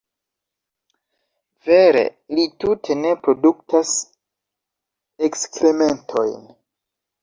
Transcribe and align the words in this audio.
Vere, 1.67 2.01
li 2.35 2.47
tute 2.65 2.99
ne 3.05 3.13
produktas 3.29 3.95
ekskrementojn. 5.33 6.39